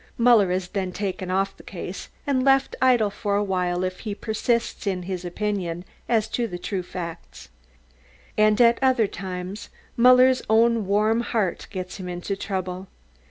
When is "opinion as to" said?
5.23-6.47